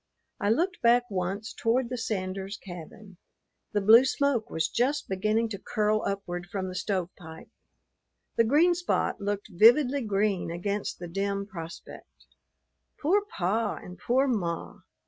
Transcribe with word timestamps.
I 0.39 0.49
looked 0.49 0.81
back 0.81 1.03
once 1.11 1.53
toward 1.53 1.89
the 1.89 1.97
Sanders 1.99 2.57
cabin. 2.57 3.17
The 3.71 3.81
blue 3.81 4.03
smoke 4.03 4.49
was 4.49 4.67
just 4.67 5.07
beginning 5.07 5.47
to 5.49 5.59
curl 5.59 6.01
upward 6.07 6.47
from 6.47 6.67
the 6.67 6.73
stove 6.73 7.11
pipe. 7.15 7.49
The 8.35 8.43
green 8.43 8.73
spot 8.73 9.21
looked 9.21 9.49
vividly 9.51 10.01
green 10.01 10.49
against 10.49 10.97
the 10.97 11.07
dim 11.07 11.45
prospect. 11.45 12.25
Poor 12.99 13.21
pa 13.29 13.75
and 13.75 13.99
poor 13.99 14.27
ma! 14.27 14.79